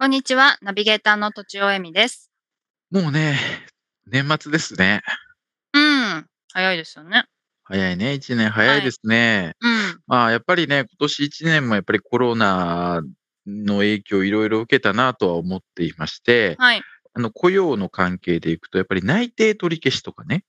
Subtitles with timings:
[0.00, 2.30] こんにちはナビゲーターのとちおえみです。
[2.90, 3.38] もうね、
[4.06, 5.02] 年末ですね。
[5.74, 7.26] うん早いですよね。
[7.64, 8.14] 早いね。
[8.14, 9.56] 一年早いですね。
[9.60, 10.00] うん。
[10.06, 13.02] まあ、やっぱりね、今年一年もやっぱりコロナ
[13.46, 16.82] の影響いろいろ受けたなとは思っていまして、はい。
[17.12, 20.46] あの、雇用の関係でいくと、やっぱり内定取り消しとかね、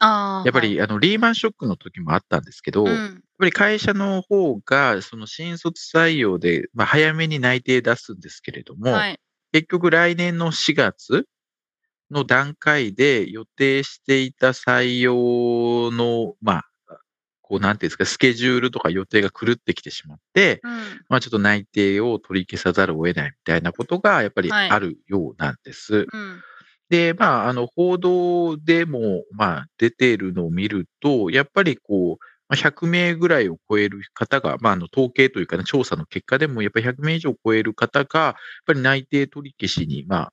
[0.00, 3.10] ああやっぱり、あの、リーマンショックの時もあったんですけど、はいやっ
[3.42, 9.18] ぱり会社の方が、その新卒採用で、まあ、早めに内定出すんですけれども、うんはい。
[9.50, 11.26] 結局来年の4月
[12.10, 16.64] の段階で予定していた採用の、まあ、
[17.40, 20.72] こうなんていうんですか、スケジュールとか予定が狂ってきてしまって、うん。
[21.08, 24.70] まあちょっと内定を取り消さざるを得ないみたいなことがやっぱりはい。
[24.70, 26.06] あるようなんです。
[26.12, 26.40] うん。
[26.88, 38.34] で、まあ、あの、報道でも、まあ、出ているのを見ると、やっぱりこう、まあ100名ぐらいを超える方が、まあ、あの、統計というかね、調査の結果でも、やっぱり100名以上超える方が、やっ
[38.66, 40.32] ぱり内定取り消しに、まあ、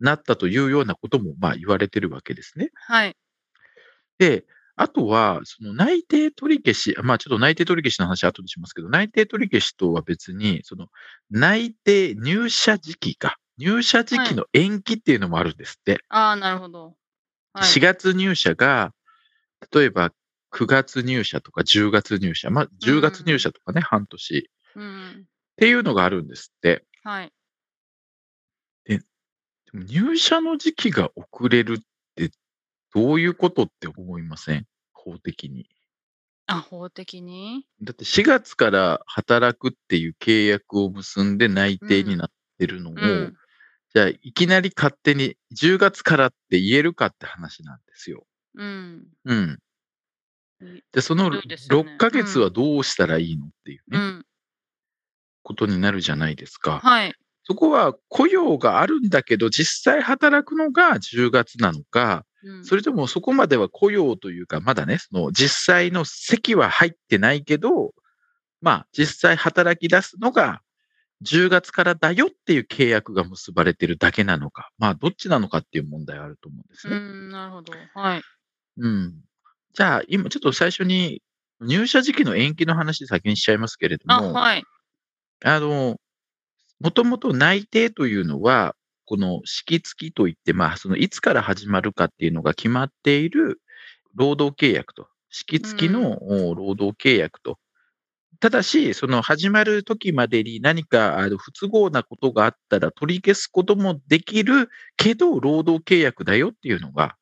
[0.00, 2.70] なったというようなことも、まあ、言われてるわけですね。
[2.74, 3.16] はい。
[4.18, 4.44] で、
[4.76, 10.86] あとは、その内定取り消し、まあちょっと内定取り消しの話は後でしますけど、内定取り消しとは別に、その
[11.30, 15.98] 内定入社時期が、入社時期の延期っていうのもあるんですって。
[16.08, 16.94] ああなるほど。
[17.52, 17.68] はい。
[17.68, 18.94] 4月入社が、
[19.70, 20.12] 例えば
[20.52, 24.50] 9月入社とか10月入社、まあ10月入社とかね、半年。
[24.76, 26.86] うんっていうのがあるんですって。
[27.04, 27.32] はい。
[28.86, 28.98] で
[29.74, 31.82] も入社の時期が遅れるっ
[32.14, 32.30] て
[32.94, 34.66] どういうことって思いません？
[34.92, 35.68] 法的に。
[36.46, 37.66] あ法的に？
[37.82, 43.36] だって4月から働くっていう契約を結んで内定になってるのを、うん。
[43.94, 48.26] じゃあいきなり勝手に10月からって言えるかって話なんですよ。
[48.54, 49.06] うん。
[49.24, 49.50] うん。
[49.52, 49.69] い。
[50.92, 51.92] で、そのそうですよね。
[51.92, 54.26] 6ヶ月はどうしたらいいのっていうね、うん。
[55.42, 56.80] ことになるじゃないですか。
[56.80, 57.14] はい。
[57.44, 62.64] そこは雇用があるんだけど、実際働くのが10月なのか、うん。
[62.64, 67.92] それともそこまでは雇用というか、まだね、その実際の席は入ってないけど、
[68.60, 70.60] まあ実際働き出すのが
[71.22, 76.98] 10月からだよっていう契約が結ばれてるだけなのか、まあどっちなのかっていう問題はあると思うんですうね。
[76.98, 77.72] んなるほど。
[77.94, 78.22] はい。
[78.78, 79.14] うん。
[79.74, 81.22] じゃあ今ちょっと最初に
[81.60, 84.64] 入社時期の延期の話先にしちゃいますけれども、あはい。
[85.44, 85.96] あの、
[86.80, 93.60] もともと内定というのは、この式付きといって、まあ、そのいつから始まるかっていうのが決まっている
[94.14, 97.58] 労働契約と、式付きのお労働契約と。
[98.38, 107.16] ただし、その始まる時までに何かあの不都合なことがあったら取り消すこともできるけど、労働契約だよっていうのが、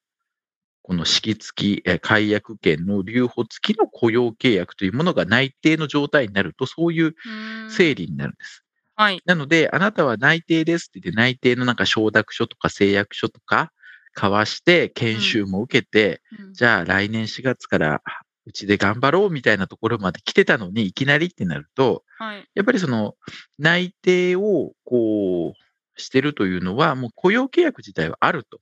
[0.88, 7.70] この式付き、え解約権の留保付きの雇用契約というものが内定の状態になると、そういううん。
[7.70, 8.64] 整理になるんです。
[8.96, 9.20] はい。
[9.26, 13.70] なので、あなたは内定ですって言って、内定のなんか承諾書とか誓約書とか
[14.16, 16.52] 交わして、研修も受けて、うん。
[16.54, 18.00] じゃあ来年4月から
[18.46, 22.48] うちで頑張ろうみたいなところまで来てたのに、いきなりってなると、はい。
[22.54, 23.14] やっぱりその
[23.58, 28.58] 内定をこうしてるというのは、もう雇用契約自体はあると。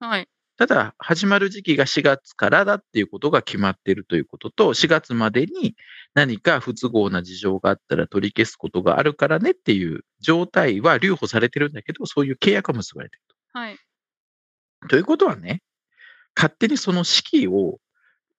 [0.00, 5.74] はいただ、始まる時期が4月からだっていうことが決まっているということと、4月までに
[6.14, 13.76] 何か不都合な事情があったら取り消すことがあるからねっていう状態は留保されてるんだけど、そういう契約が結ばれているはい
[14.82, 14.88] と。
[14.88, 15.62] ということはね、
[16.36, 17.80] 勝手にその式を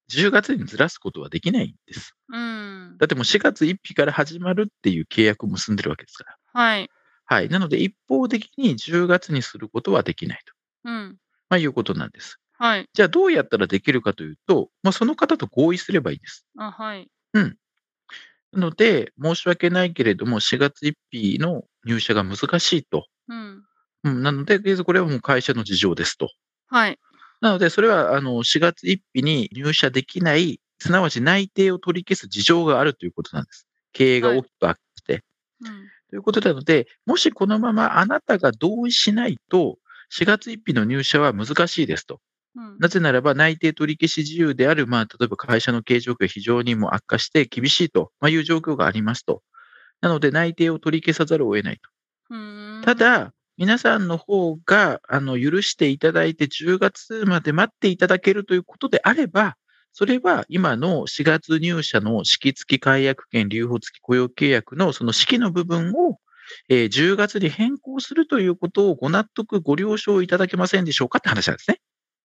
[0.09, 2.15] 10月にずらすことはできないんです。
[2.29, 6.37] うんだってもう4月1日から始まるっていう契約を結んでるわけですから。
[6.53, 6.89] はい
[7.27, 7.49] はい。
[7.49, 10.53] なので、一方的に10月にすることはできないと、
[10.83, 11.17] うん
[11.49, 12.39] まあ、いうことなんです。
[12.57, 16.45] はいじゃあどうやったらできるかというと、まあ、その方と合意すればいいです。
[16.57, 17.09] あはい
[18.55, 23.05] なので、申し訳ないけれども、4月1日の入社が難しいと。
[23.27, 23.63] うん
[24.05, 26.29] うん、なので、とりあえずこれはもう会社の事情ですと。
[26.67, 26.97] はい
[27.41, 33.67] なので、それはあの4月1日に入社できない、すなわち内定を取り消す事情があるということなんです。
[33.91, 35.23] 経営が大きく悪化して。
[35.61, 39.79] うんということなので、もしこのままあなたが同意しないと、
[40.11, 42.19] 4月1日の入社は難しいですと。
[42.55, 49.41] うんなぜならば内定取り消し自由である、まあ、例えば会社の経営状況が非常にも悪化して厳しいとまあいう状況がありますと。
[50.01, 51.89] なので内定を取り消さざるを得ないと。
[52.29, 59.55] うんただ、皆さんの方が、あの、許していただいて10月まで待っていただけるということであれば、
[59.93, 66.19] それは今の4月入社の式付き解約権留保付き雇用契約のその式の部分を、
[66.69, 71.79] えー10月に変更するということをご納得、ご了承いただけませんでしょうかって話なんですね。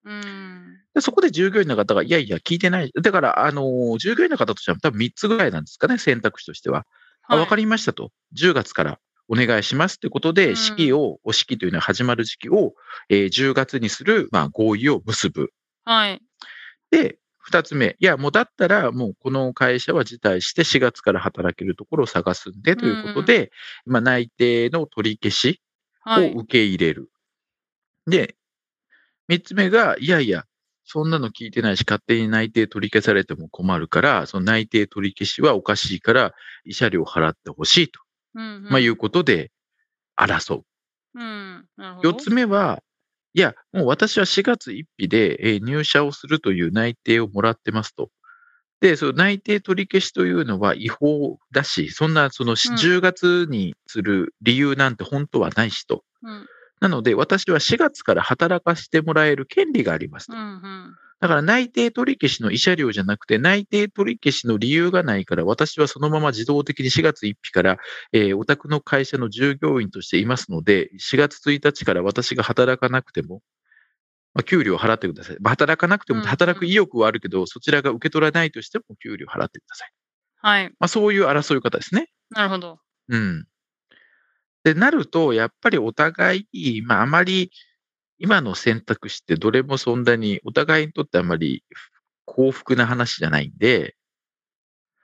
[0.04, 0.78] うん。
[0.94, 2.90] でそこで従業員の方が、いやいや、聞いてない。
[3.00, 6.86] だから、あのー従業員の方としては多分3つぐらいなんですかね、選択肢としては。
[7.28, 8.10] あ、わかりりましたと。
[8.36, 12.74] 10月からお願いしますということで、うん式を、お式というのは始まる時期を、
[13.08, 15.50] えー10月にする、まあ、合意を結ぶ。
[15.84, 16.20] はい。
[16.90, 23.50] で、二つ目、いや、もうだったら、もうこの会社は辞退して4月から働けるところを探すんで、ということで、
[23.86, 25.62] まあ、内定の取り消し
[26.02, 26.34] はい。
[26.34, 27.10] を受け入れる。
[28.06, 28.36] で、
[29.28, 30.44] 三つ目が、いやいや、
[30.84, 36.32] そんなの聞いてないし、勝手に内定取り消されても困るから、その内定取り消しはおかしいから、
[36.66, 38.00] 慰謝料払ってほしいと、
[38.34, 39.52] うんまあ、いうことで
[40.16, 40.64] 争う。
[41.14, 41.66] うん。
[41.76, 42.08] なるほど。
[42.10, 42.82] 四つ目は、
[43.34, 48.10] いや、もう私は4月1日でえー入社をするという内定をもらってますと。
[48.80, 56.02] で、その内定取り消しというのは違法だし、そんなそのしうん10月にする理由なんて本当はないしと。
[56.22, 56.46] うん。
[56.80, 60.32] なので、私は4月から働かせてもらえる権利がありますと。
[60.32, 60.40] うん。
[60.40, 60.96] うん。
[61.20, 67.76] だから内定取り消しの慰謝料じゃなくて、内定取り消しの理由がないから、私はそのまま自動的に4月1日から、
[68.12, 73.42] えーお宅の会社の従業員としていますので、4月1日から私が働かなくても、
[74.34, 75.36] まあ、給料を払ってください。
[75.40, 79.92] まあ、働かなくても働く意欲はあるけど、そちらが受け取らないとしても給料を払ってください。
[80.42, 80.70] はい。
[80.78, 82.08] まあ、そういう争い方ですね。
[82.30, 82.78] なるほど。
[83.08, 83.46] うん。
[84.64, 87.50] で、なると、やっぱりお互い、まあ、あまり、
[88.20, 91.64] 今の選択肢ってどれもそんなに、お互いにとってあまり
[92.26, 93.96] 幸福な話じゃないんで、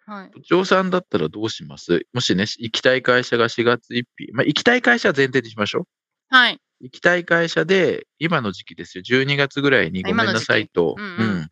[0.06, 0.30] はい。
[0.30, 2.06] 部長さんだったらどうします？
[2.12, 5.84] もしね、行きたい会社が4月1日、まあ、行きたい会社は前提にしましょう。
[6.28, 6.60] はい。
[6.80, 11.50] 行きたい会社で、今の時期ですよ、12月ぐらいにごめんなさいと、うんうんうん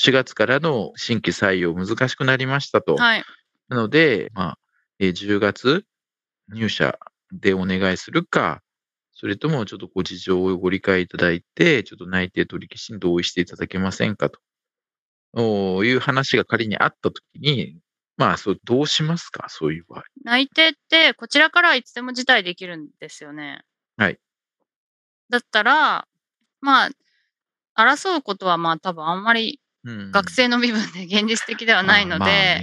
[0.00, 2.94] 4月からの新規採用難しくなりましたと。
[2.94, 3.24] はい。
[3.68, 4.58] なので、まあ、
[5.00, 5.84] えー10月
[6.52, 6.96] 入社
[7.32, 8.62] でお願いするか、
[9.20, 14.30] それともちょっとご事情をご理解いただいて、ちょっと内定取り消しに同意していただけませんか
[15.34, 17.78] という話が仮にあったときに、
[18.16, 19.48] まあ、そう、どうしますか？
[19.48, 20.04] そういう場合。
[20.22, 23.62] 内定って、こちらからはいつでも辞退できるんですよね。
[23.96, 24.18] はい。
[25.28, 26.06] だったら、
[26.60, 26.90] まあ、
[27.76, 32.60] 争うことはまあ多分あんまりうん学生の身分で現実的ではないので、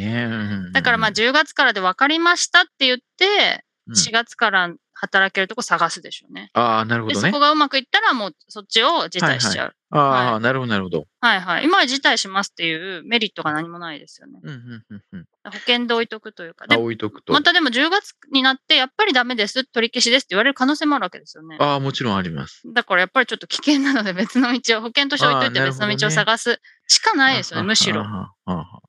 [0.73, 6.49] だからまあ10月からで分かりましたって言って、うん4月から働けるとこ探すでしょうね。
[6.53, 7.39] ああ、なるほで、どねそこ。
[7.39, 9.75] がうまくいったらもうそっちを辞退しちゃう。
[9.91, 11.05] ああ、はなるほど、なるほど。
[11.19, 14.39] はい、はい、今は辞退しますっていうメリットが何もないですよね。
[14.41, 15.25] うん、うん、うん、うん。
[15.43, 16.65] 保険で置いとくというか。
[16.65, 17.33] あ、で、置いとくと。
[17.33, 21.57] またでも10月になってやっぱりダメです、取り消しですって言われる可能性もあるわけですよね。
[21.59, 22.61] ああ、もちろんあります。
[22.73, 28.01] だからやっぱりちょっと危険なので別の道を、保険として置いといて別の道を探すしかないですよね、むしろ。
[28.01, 28.79] あああ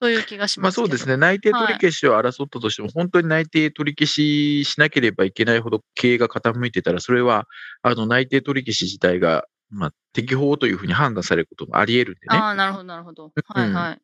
[0.00, 0.84] あという気がしまますけど。
[0.84, 1.16] あそうですね。
[1.16, 7.46] 内定取り消しを争ったとしても、本当に内定取り消ししなければいけないほど経営が傾いてたら、それは、
[7.82, 12.42] あの、内定取り消し自体が、まあ、適法というふうに判断されることもあり得るんでね。
[12.42, 13.32] ああ、なるほど、なるほど。
[13.46, 14.00] はいはい。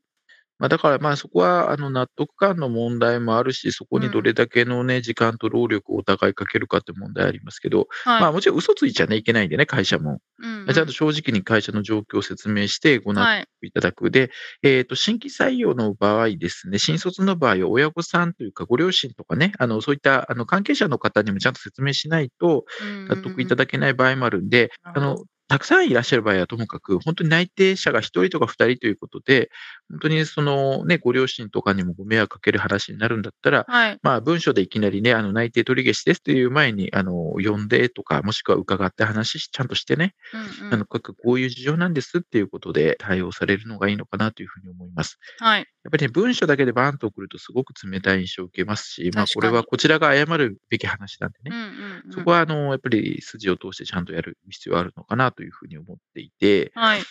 [0.59, 8.21] まあ、だからまあそこはあの納得感の問題もあるし、そこにどれだけのね、時間と労力をお互いかけるかって問題ありますけど、はい。
[8.21, 10.19] まあもちろん嘘ついちゃねいけないんでね、会社も。
[10.39, 13.41] うんうんちゃんと正直に会社の状況を説明してご納はい。
[13.63, 14.11] 得いただく。
[14.11, 14.31] で、
[14.63, 22.65] えっ、と、新規採用の場合ですね、新卒の場合は親御さんというかご両親とかね、あの、そういったあの関係者の方にもちゃんと説明しないと
[23.09, 29.51] 納得いただだけない場合もあるんで、あの、たくさんいらっしゃる場合はともかく、本当に内定者が1人とか2人ということで、
[29.91, 33.99] 本当にそのね、ご両親とかにもご迷惑かける話になるんだったら、はい。
[34.03, 40.15] まあ文書でいきなりね、あの内定取り消しですという前に、あの、呼んでとか、もしくは伺って話し、ちゃんとしてね、
[40.61, 45.19] うんうんあの、各こういう事情なんですっていうことで対応されるのがいいのかなというふうに思います。
[45.39, 45.61] はい。
[45.61, 51.57] やっぱりね、文書だけでバーンと送るとすごく冷たい印象を受けますし、まあこれはこちらが謝るべき話なんでねうん。
[51.57, 57.03] うんうんそこは、あの、やっぱり筋を通してちゃんとやる必要あるのかなというふうに思っていて、はい。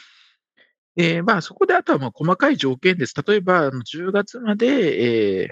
[0.97, 3.13] えーまあ、そこであとはまあ細かい条件です。
[3.27, 5.49] 例えば、あの10月まで、えー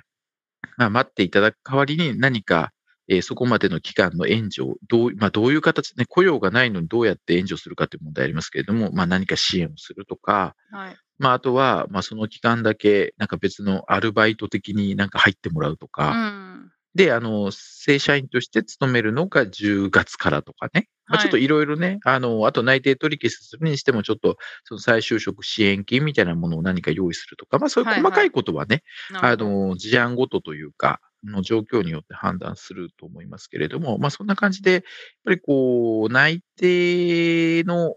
[0.77, 2.71] まあ、待っていただく代わりに何か、
[3.09, 10.95] えーそこまでの期間の援助をどう、まあ、どういう形で、ね、雇用がないのにどうやって援助するかという問題ありますけれども、まあ、何か支援をするとか、はい。
[11.19, 16.71] まあ、あとは、まあ、その期間だけ、なんか別のアルバイト的になんか入ってもらうとうか、ん。
[16.95, 20.87] で、あの、正社員として勤めるのが10月からとかね。
[21.07, 21.47] まあ、はいちょっとい。
[21.47, 28.31] ろいろね、あの、あと内定取り消しするにしても、ちょっと、その再就職支援金みたいなものを何か用意するとか、まあそういうはいはい細かい。
[28.31, 28.83] ことはね、
[29.19, 29.57] あなるほど。
[29.69, 34.81] の、事案ごとというか、の状況によって判断すると思いますけれども、まあ、そんな感じで、やっ
[35.25, 37.91] ぱりこう、内定の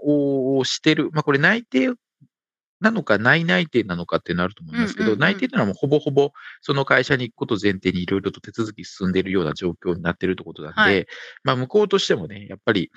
[0.59, 1.93] をしてる、まあ、これ内定
[2.81, 5.21] なのか、内内定なのかっていうのあると思いますけど、うんうんうん。
[5.21, 11.07] 内定というのはもうほぼほぼその会社に行くことを前提にいろいろと手続き進んでいるような状況になっているということなんで、はい。
[11.45, 12.91] まあ向こうとしてもね、やっぱり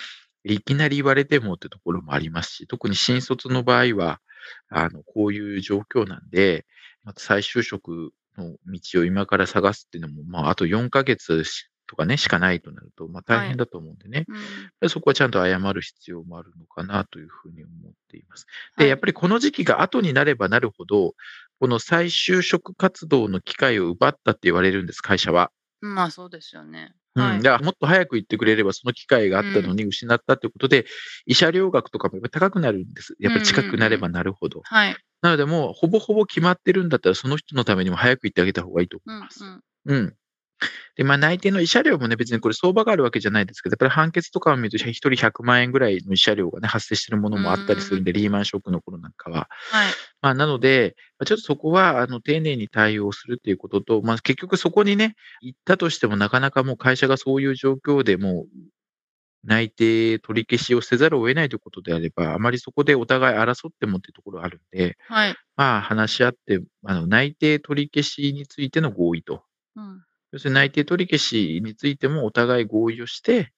[0.44, 4.20] いきなり言われてもってところもありますし、特に新卒の場合は、
[4.70, 6.66] あの、こういう状況なんで、
[7.04, 14.46] また再就職の道を今から探すっていうのも、まああと4ヶ月しとかね、しかないとなると、まあ大変だと思うんでね、うんやっ
[14.80, 18.46] ぱりそこはちゃんと謝る必要もあるのかなというふうに思っています。
[18.78, 21.16] で、はいやっぱりこの時期が後になればなるほど、
[21.60, 25.52] この再就職活動の機会を奪ったって言われるんです、会社は。
[25.82, 26.94] まあそうですよね。
[27.16, 27.24] うん。
[27.24, 27.42] はい。
[27.42, 30.86] だからもっと早く言ってくれればその機会があったのに失ったってことで、
[31.28, 33.16] 慰謝料額とかもやっぱり高くなるんです。
[33.20, 34.62] やっぱり近くなればなるほど。
[34.64, 34.96] はい。
[35.22, 39.44] なのでもうほぼほぼ決まってるんだったらその人のためにも早く言ってあげた方がいいとうん思います。
[39.44, 39.62] うん。
[39.86, 40.16] うん。
[40.96, 49.48] で、まあ、内定の慰謝料もね、別にこれ相場があるわけじゃないですけど、やっぱり判決とかを見ると、一人100万円ぐらいの慰謝料がね、発生してるものもあったりするんで、リーマンショックの頃なんかは。
[49.72, 49.94] はい。
[50.22, 58.48] まあ、なので、まあちょっとそこは、あの、丁寧に対応するっていうことと、まあ、結局そこにね、行ったとしても、なかなかもう会社がそういう状況でもう、
[59.44, 65.36] 内定取り消しをせざるを得ないということであれば、あまりそこでお互い争ってもっていうところがあるんで、はい。
[65.56, 69.44] まあ、話し合って、あの、内定取り消しについての合意と。
[69.76, 70.04] うん。
[70.32, 73.52] 要するに内定取り消しについてもお互い合意をして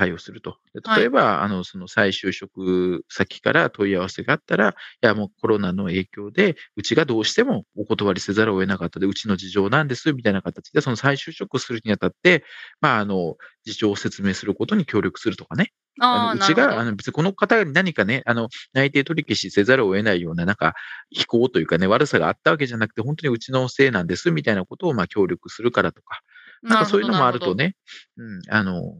[0.00, 0.56] 対応すると。
[0.96, 12.44] 例えば、あの、その再就職先から問い合わせがあったら、いや、もうコロナの影響で、うちがどうしてもお断りせざるを得なかったで、うちの事情なんです、みたいな形で、その再就職するにあたって、
[12.80, 15.70] まあ、あの、事情を説明することに協力するとかね。
[16.00, 16.80] あのうちが。
[16.80, 20.72] あの、別にこの方に何かね、あの、内定取り消しせざるを得ないような、なんか、
[21.10, 26.22] 非行というかね、悪さがあったわけじゃなくて、本当にうちのせいなんです、みたいなことを、まあ、協力するからとか、
[26.62, 27.74] なんかそういうのもあるとね、
[28.16, 28.94] うん、あの、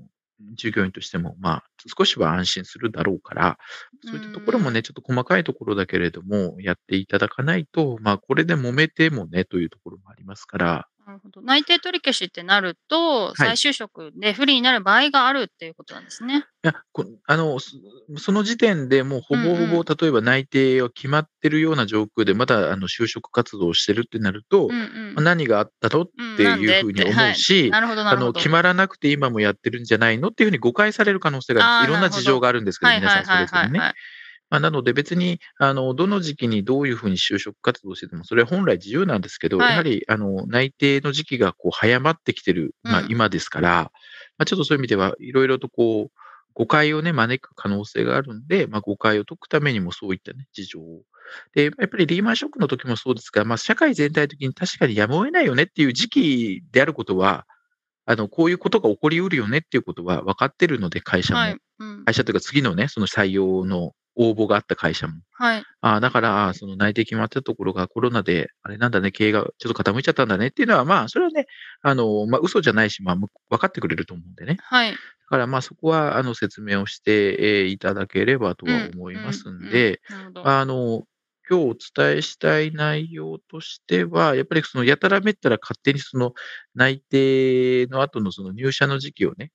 [0.54, 1.64] 従業員としても、まあ、
[1.96, 3.58] 少しは安心するだろうから、
[4.04, 11.40] そういったところもね、ちょっと細かいところだけれども、やっていただかないと、まあ、これで揉めてもね、というところもありますから、なるほど。
[11.42, 16.44] 内定取り消しってなると、再就職で不利になる場合があるっていうことなんですね。
[16.62, 17.70] いや、こあの、そ
[18.18, 25.24] その時点でもうほぼほぼ、うんうん例えば内定は決まってるような状況で、まだあの就職活動をしてるってなると、うんうんまあ。
[25.24, 27.70] 何があったのっうんていうふうに思はいうし。
[28.34, 31.82] 決まらなくて今もやってるんじゃないのっていうふうに誤解される可能性が。
[31.84, 33.78] いろんな事情があるんですけど、はい皆さんそはいはいれぞれね。
[33.78, 33.94] はいはい。
[34.50, 43.92] まあ、なので別に、あの、どの時期にどういうふうに就職活動してても、それは本来自由なんですけど、はいやはり、あの、内定の時期がこう早まってきてる、まあうん今ですから、
[44.38, 46.20] まあちょっとそういう意味では、いろいろとこう、
[46.54, 51.02] 誤解をね、招く可能性があるんで、まあ誤解を解くためにもそういったね、事情を。
[51.54, 57.46] で、やっぱりリーマンショックの時もそうですが、まあ社会全体的に確かにやむを得ないよねっていう時期であることは、
[58.04, 61.40] あの、こういうことが起こりうるよねっていうことは分かってるので、会社も。
[61.40, 61.56] はい。
[61.78, 62.04] うん。
[62.04, 65.14] 会社というか次のね、その採用の応募があった会社も。
[65.32, 65.64] はい。
[65.80, 71.46] ああ、だから、その内定決まったところがコロナで、あれなんだね、経営がちょっと傾いちゃったんだねっていうのは、まあ、それはね、
[71.82, 74.58] あの、まあ、嘘じゃないし、まあ、む分かってくれると思うんでね。
[74.62, 74.92] はい。
[74.92, 74.98] だ
[75.28, 80.00] から、まあ、そこは、あの、説明をして、えーいただければとは思いますんで。
[80.42, 81.04] あの、
[81.48, 86.32] 今日お伝えしたい内容としては、やっぱりそのやたらめったら勝手にその
[86.74, 89.50] 内定の後のその入社の時期をね、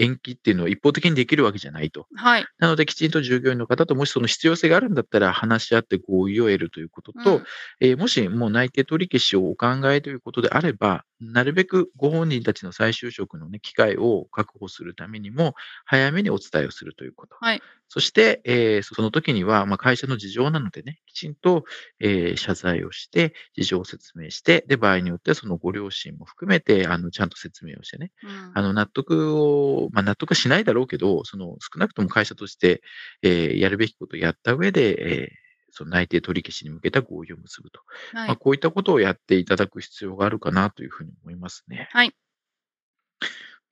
[0.00, 2.06] 延期っていうのを一方的にできるわけじゃないと。
[2.14, 2.46] はい。
[2.58, 7.44] なので、きちんと従業員の方と、もしその必要性があるんだったら、話し合って合意を得るということと、うん
[7.80, 15.54] えーもしもう内定取り消しをお考えということであれば、なるべくご本人たちの再就職の、ね、機会を確保するためにも、
[15.84, 17.36] 早めにお伝えをするということ。
[17.40, 17.62] はい。
[17.88, 21.64] そして、えーその時には、まあ、会社の事情なのでね、きちんと、
[22.00, 32.82] えー謝罪をして、事情を説明して、で、場合によってはそのご両親も含めて、あの、ちゃんと説明をしてね、うんあの、納得を、まあ、納得はしないだろうけど、その、少なくとも会社として、
[33.22, 37.80] えーやるべきことをやった上で、えーその内定取り消しに向けた合意を結ぶと。
[38.12, 41.88] はいまあ、こういったことをやっていただく必要があるかなというふうに思いますね。
[41.92, 42.12] はい。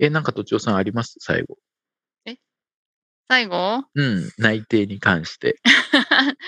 [0.00, 1.16] え、なんか、とちおさんあります？
[1.18, 1.58] 最後。
[3.28, 3.84] 最後？
[3.94, 5.56] うん、内定に関して。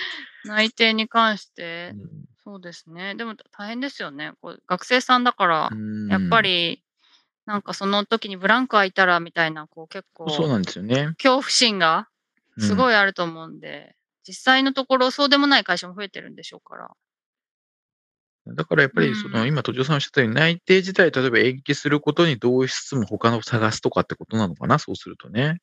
[0.45, 1.91] 内定に関して？
[1.95, 3.15] う、んそうですね。
[3.17, 4.33] でも大変ですよね。
[4.41, 6.83] こう学生さんだから、うんやっぱ、り、
[7.51, 11.15] なんかその時にブランク空いたらみたいな、こう結構、そうなんですよね。
[11.19, 12.09] 恐怖心が
[12.59, 12.77] すい。
[12.77, 16.91] ごいあると思うんで、実際のところそうでもない会社も増えてるんでしょうから。
[18.47, 25.59] だからやっぱり、うんその、今、とちおさんおっしゃったように、内定自体、例えば延期することに同意しつつも、他のを探すとかってことなのかな、そうするとね。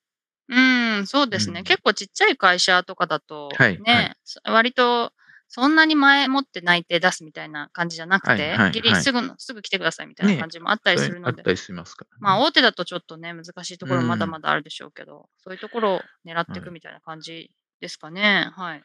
[0.50, 1.60] うん、そうですね。
[1.60, 5.14] うん結構ちっちゃい会社とかだと、はいね、割と
[5.50, 12.20] そんなに前もって内定出すみたいな感じじゃなくて、はいはいギリすぐの、すぐ来てくださいみたいな感じもあったりするので、あったりしますから、ね。
[12.20, 18.50] まあ大手だとちょっとね、難しいところまだまだあるでしょうけど、そういうところを狙っていくみたいな感じですかね。
[18.56, 18.84] はい。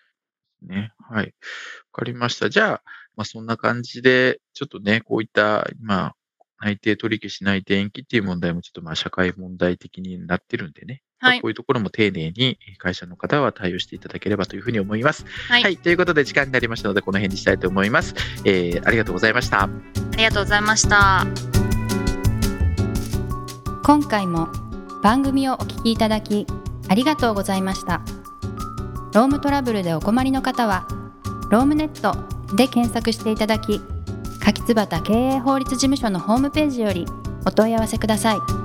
[0.62, 0.92] ね。
[0.98, 1.26] はい。
[1.26, 1.32] わ
[1.92, 2.48] かりました。
[2.48, 2.82] じゃあ、
[3.16, 6.14] まあそんな感じで、ちょっとね、こういった、今、
[6.60, 11.02] 内定取り消し内定延期っていう問題もちょっとまあ社会問題的になってるんでね。
[11.22, 15.24] はいこういうところも丁寧に会社の方は対応していただければというふうに思います。
[15.48, 15.62] はい。
[15.62, 15.76] はい。
[15.76, 18.14] ということで時間になりましたので、この辺にしたいと思います。
[18.44, 19.62] えーありがとうございました。
[19.62, 19.68] あ
[20.16, 21.26] りがとうございました。
[23.84, 24.48] 今回も
[25.02, 26.46] 番組をお聞きいただき
[26.88, 28.00] ありがとうございました
[29.12, 30.86] ロームトラブルでお困りの方は
[31.50, 32.16] ロームネット
[32.54, 33.80] で検索していただき
[34.40, 37.06] 柿椿経営法律事務所のホームページより
[37.44, 38.61] お問い合わせください